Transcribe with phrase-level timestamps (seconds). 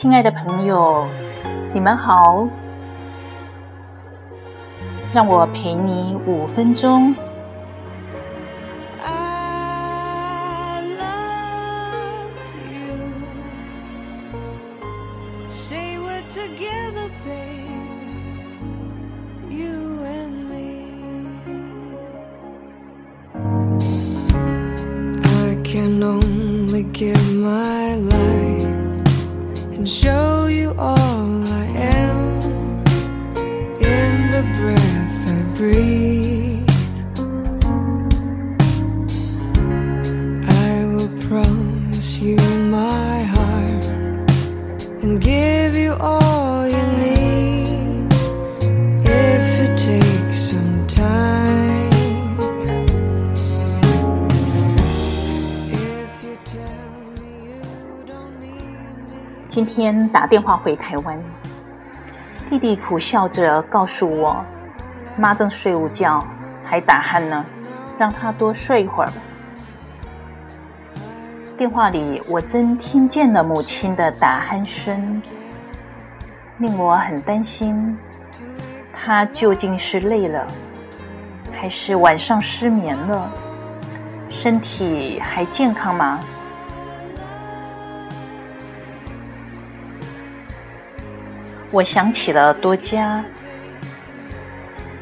[0.00, 1.06] 亲爱的朋友，
[1.74, 2.48] 你们好，
[5.12, 7.14] 让我陪你五分钟。
[26.92, 28.59] give my life
[29.90, 32.40] show you all I am
[33.82, 36.70] in the breath I breathe.
[40.48, 42.36] I will promise you
[42.70, 43.84] my heart
[45.02, 46.19] and give you all
[59.70, 61.16] 天打电话回台湾，
[62.50, 64.44] 弟弟苦笑着告诉我
[65.16, 66.24] ：“妈正睡午觉，
[66.66, 67.44] 还打鼾呢，
[67.96, 69.12] 让他多睡一会儿。”
[71.56, 75.22] 电话里，我真听见了母亲的打鼾声，
[76.58, 77.96] 令我很担心，
[78.92, 80.44] 他究竟是累了，
[81.52, 83.30] 还是晚上失眠了？
[84.30, 86.18] 身体还健康吗？
[91.72, 93.24] 我想起了多佳，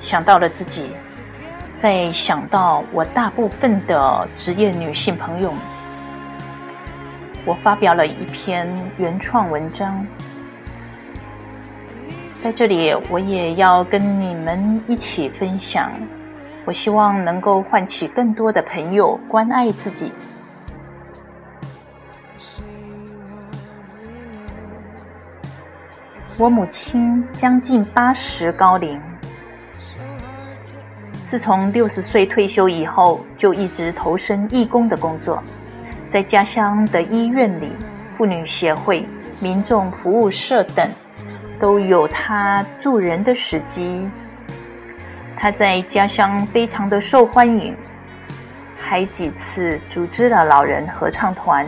[0.00, 0.92] 想到了自己，
[1.82, 5.52] 再想到我大部分的职业女性朋友，
[7.44, 10.06] 我发表了一篇原创文章，
[12.32, 15.92] 在这里我也要跟你们一起分享，
[16.64, 20.10] 我希望能够唤起更多的朋友关爱自己。
[26.36, 29.00] 我母亲将近八十高龄，
[31.28, 35.40] 自从六十岁退休以后，就一直投身义工的工作，
[36.10, 37.70] 在家乡的医院里、
[38.16, 39.06] 妇女协会、
[39.40, 40.90] 民众服务社等，
[41.60, 44.10] 都有她助人的时机。
[45.36, 47.76] 她在家乡非常的受欢迎，
[48.76, 51.64] 还几次组织了老人合唱团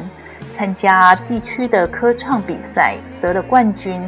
[0.57, 4.03] 参加地区的歌唱比赛，得了冠军。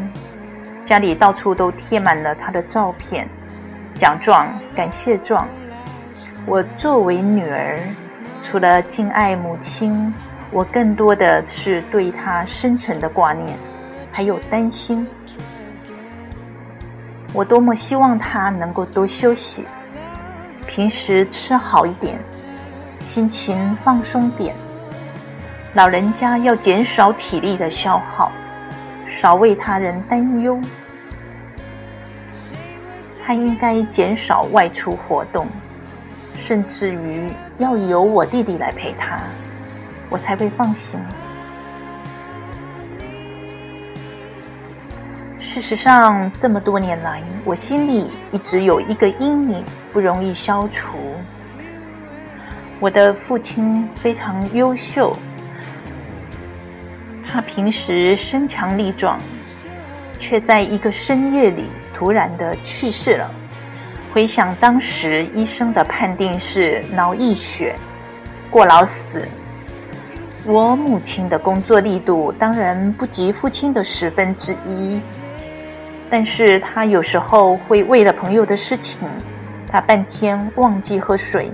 [0.89, 3.29] 家里到处都贴满了他的照片、
[3.95, 5.47] 奖状、感谢状。
[6.47, 7.79] 我作为女儿，
[8.43, 10.15] 除了敬爱母亲，
[10.51, 13.55] 我更多的是对她深沉的挂念，
[14.11, 15.07] 还有担心。
[17.35, 19.67] 我多么希望她能够多休息，
[20.67, 22.19] 平时吃好一点，
[22.99, 24.55] 心情放松点。
[25.75, 28.33] 老人家要减少体力的消耗。
[29.21, 30.61] 少为他人担忧，
[33.27, 35.49] 他应该减少外出活动，
[36.37, 37.29] 甚至于
[37.59, 39.19] 要由我弟弟来陪他，
[40.09, 41.01] 我才会放心。
[45.41, 50.97] 事实上，这么多年来，我心里一直有一个阴影，不容易消除。
[52.79, 55.13] 我的父亲非常优秀。
[57.39, 59.17] 他平时身强力壮，
[60.19, 63.31] 却在一个深夜里突然的去世了。
[64.13, 67.77] 回想当时医生的判定是脑溢血，
[68.51, 69.25] 过劳死。
[70.47, 75.01] 我母亲的工作力度当然不及父亲的十分之一，
[76.11, 78.99] 但是他有时候会为了朋友的事情，
[79.71, 81.53] 他半天忘记喝水，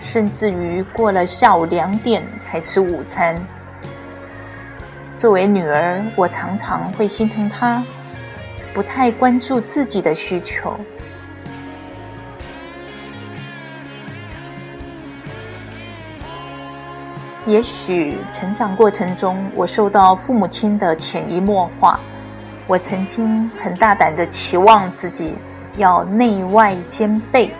[0.00, 3.36] 甚至于过了下午两点才吃午餐。
[5.16, 7.82] 作为女儿，我常常会心疼她，
[8.74, 10.78] 不太关注自己的需求。
[17.46, 21.98] 也许成长过程中，我受到父母亲的潜移默化，
[22.66, 25.32] 我曾经很大胆的期望自己
[25.78, 27.54] 要内外兼备，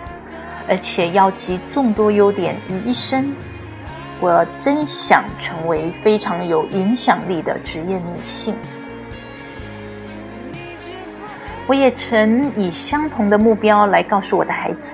[0.67, 3.33] 而且要集众多优点于一身。
[4.19, 8.55] 我真想成为非常有影响力的职业女性。
[11.67, 14.91] 我也曾以相同的目标来告诉我的孩子：“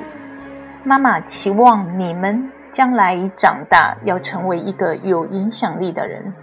[0.83, 6.33] 妈妈期望你们将来长大要成为一个有影响力的人，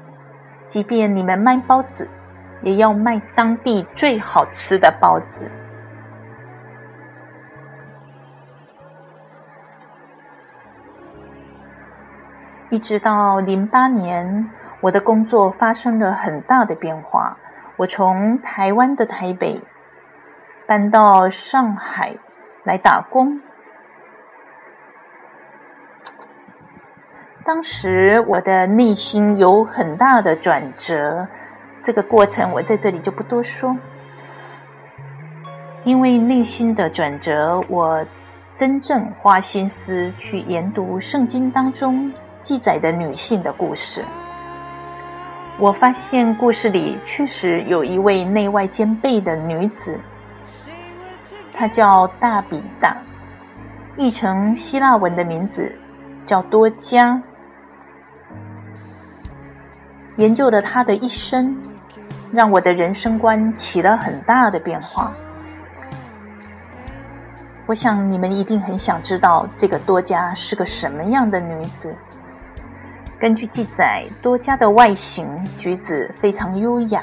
[0.67, 2.09] 即便你们卖包子，
[2.62, 5.50] 也要卖当地最好吃的包子。”
[12.71, 14.49] 一直到零八年，
[14.81, 17.37] 我的工作发生了很大的变化，
[17.77, 19.61] 我从台湾的台北
[20.67, 22.15] 搬到上海
[22.63, 23.41] 来打工。
[27.45, 31.27] 当时我的内心有很大的转折，
[31.81, 33.77] 这个过程我在这里就不多说。
[35.83, 38.07] 因为内心的转折，我
[38.55, 44.05] 真正花心思去研读圣经当中记载的女性的故事。
[45.59, 49.99] 我发现故事里确实有一位内外兼备的女子，
[51.53, 52.97] 她叫大比大，
[53.97, 55.71] 译成希腊文的名字
[56.27, 57.23] 叫多加。
[60.17, 61.55] 研究了她的一生，
[62.33, 65.13] 让我的人生观起了很大的变化。
[67.67, 71.95] 我想你们一定很想知道这个多加是个什么样的女子。
[73.21, 75.29] 根据记载，多加的外形
[75.59, 77.03] 举止非常优雅，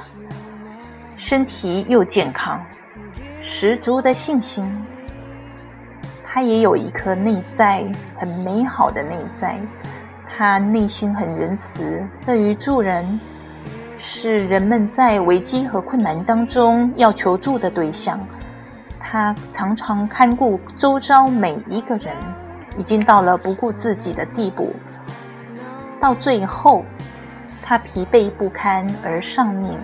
[1.15, 2.59] 身体又健康，
[3.43, 4.83] 十足的信心。
[6.25, 7.83] 他也有一颗内在
[8.15, 9.59] 很美好的内在，
[10.33, 13.19] 他内心很仁慈，乐于助人，
[13.99, 18.19] 是人们在危机和困难当中要求助的对象。
[18.99, 22.15] 他常常看顾周遭每一个人，
[22.79, 24.73] 已经到了不顾自己的地步。
[26.07, 26.85] 到最后，
[27.61, 29.77] 他疲惫不堪而丧命。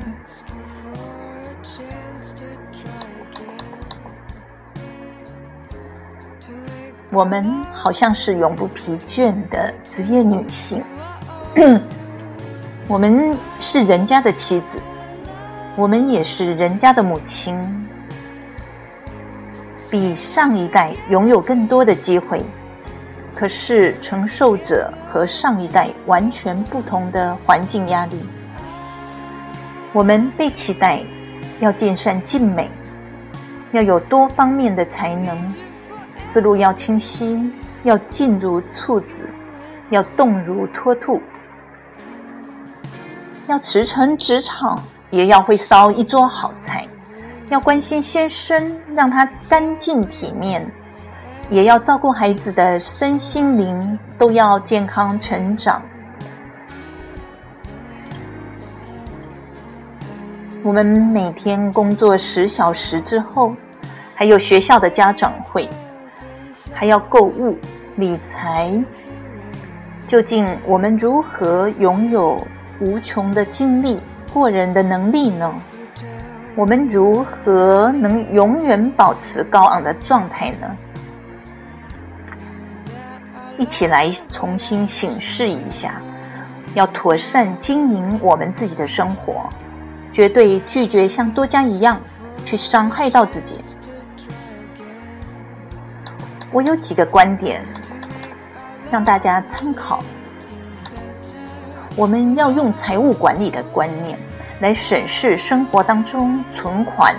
[7.12, 10.82] 我们好像是永不疲倦的职业女性，
[12.88, 14.78] 我们是人家的妻子，
[15.76, 17.62] 我们也是人家的母亲。
[19.92, 22.42] 比上一代拥有更多的机会，
[23.36, 28.20] 可是承受者和上一代完全不同的环境压力。
[29.92, 31.02] 我们被期待
[31.60, 32.70] 要尽善尽美，
[33.72, 35.50] 要有多方面的才能，
[36.32, 37.52] 思路要清晰，
[37.84, 39.14] 要静如处子，
[39.90, 41.22] 要动如脱兔，
[43.48, 44.78] 要驰骋职场，
[45.12, 46.86] 也要会烧一桌好菜。
[47.50, 50.62] 要关心先生，让他干净体面；
[51.54, 55.80] 也要照顾孩子的身心灵，都要健康成长。
[60.64, 63.56] 我们每天工作十小时之后，
[64.16, 65.70] 还有学校的家长会，
[66.74, 67.56] 还要购物、
[67.98, 68.74] 理财。
[70.08, 72.42] 究竟我们如何拥有
[72.80, 74.00] 无穷的精力、
[74.34, 75.54] 过人的能力呢？
[76.56, 80.76] 我们如何能永远保持高昂的状态呢？
[83.64, 85.94] 一起来重新审视一下，
[86.74, 89.50] 要妥善经营我们自己的生活，
[90.12, 91.98] 绝对拒绝像多加一样
[92.44, 93.56] 去伤害到自己。
[96.52, 97.64] 我有几个观点
[98.92, 100.04] 让大家参考，
[101.96, 104.20] 我们要用财务管理的观念。
[104.60, 107.16] 来审视生活当中存款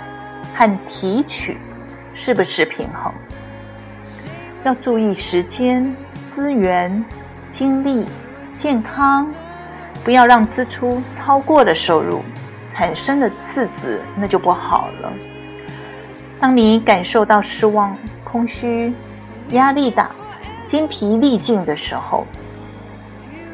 [0.53, 1.57] 和提取
[2.13, 3.11] 是不是平衡，
[4.63, 5.95] 要注意时间、
[6.35, 7.01] 资源、
[7.49, 8.05] 精力、
[8.51, 9.33] 健康，
[10.03, 12.21] 不要让支出超过了收入，
[12.73, 15.13] 产生的次子那就不好了。
[16.37, 18.93] 当你感受到失望、空虚、
[19.51, 20.11] 压力大、
[20.67, 22.27] 精疲力尽的时候，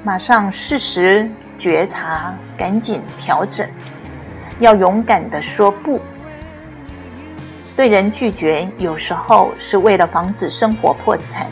[0.04, 1.30] 马上适时。
[1.60, 3.70] 觉察，赶紧调整，
[4.60, 6.02] 要勇敢的说不。
[7.76, 11.46] 对人拒绝，有时候是为了防止生活破产，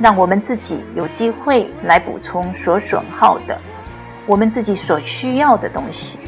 [0.00, 3.58] 让我们自己有机会来补充所损耗的，
[4.26, 6.18] 我们自己所需要的东西。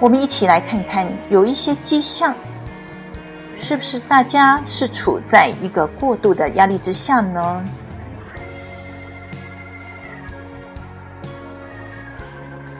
[0.00, 2.34] 我们一起来看看，有一些迹象，
[3.60, 7.64] 是不是大家是处在一个过度的压力之下呢？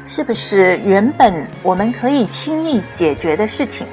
[0.06, 3.86] 是不是原本我们可以轻易解决的事情，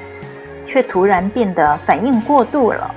[0.68, 2.94] 却突然变得反应过度了？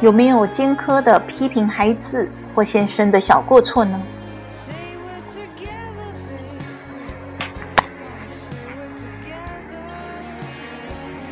[0.00, 4.00] 有没有尖刻的批评孩子或先生的小过错呢？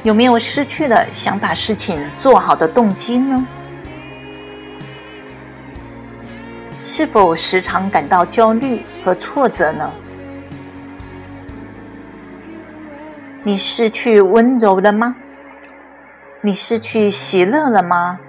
[0.03, 3.47] 有没有失去了想把事情做好的动机呢？
[6.89, 9.91] 是否时常感到焦虑和挫折呢？
[13.43, 15.17] 你失去温柔了吗？
[16.43, 18.21] 你失去喜乐了吗？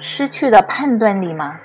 [0.00, 1.60] 失去了判断力吗？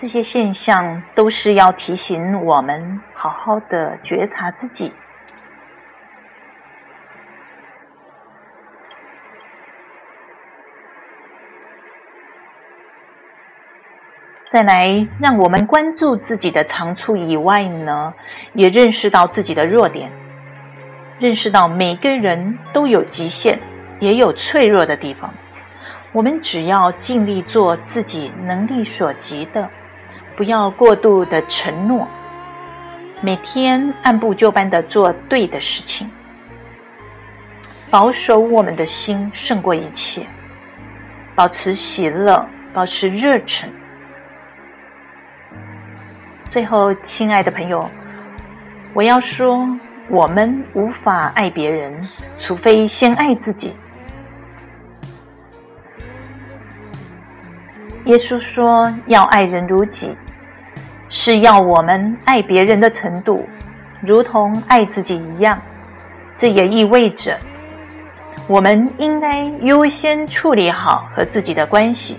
[0.00, 4.92] 这些现象都是要提醒我们好好的觉察自己。
[14.50, 18.14] 再来，让我们关注自己的长处以外呢，
[18.54, 20.10] 也认识到自己的弱点，
[21.18, 23.60] 认识到每个人都有极限，
[24.00, 25.34] 也有脆弱的地方。
[26.12, 29.68] 我们只要尽力做自己能力所及的，
[30.34, 32.08] 不要过度的承诺，
[33.20, 36.10] 每天按部就班的做对的事情，
[37.90, 40.26] 保守我们的心胜过一切，
[41.34, 43.70] 保持喜乐，保持热忱。
[46.48, 47.86] 最后，亲爱的朋友，
[48.94, 49.68] 我要说，
[50.08, 52.02] 我们无法爱别人，
[52.40, 53.74] 除非先爱自己。
[58.06, 60.16] 耶稣说要爱人如己，
[61.10, 63.46] 是要我们爱别人的程度，
[64.00, 65.60] 如同爱自己一样。
[66.34, 67.38] 这也意味着，
[68.46, 72.16] 我们应该优先处理好和自己的关系，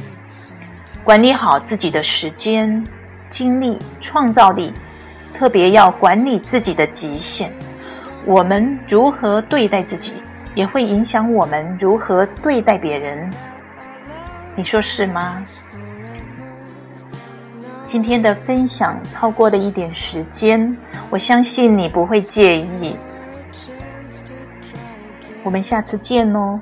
[1.04, 2.84] 管理好自己的时间。
[3.32, 4.74] 精力、创造力，
[5.34, 7.52] 特别要管理自己的极限。
[8.26, 10.14] 我们如何对待自己，
[10.56, 13.32] 也会影响我们如何对待别人。
[14.56, 15.44] 你说是吗？
[17.86, 20.78] 今天的分享超过了一点时间，
[21.10, 22.96] 我相信你不会介意。
[25.44, 26.60] 我们下次见哦。